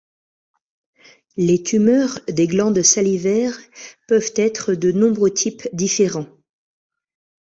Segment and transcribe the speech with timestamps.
[1.37, 3.59] Les tumeurs des glandes salivaires
[4.07, 6.25] peuvent être de nombreux types différents.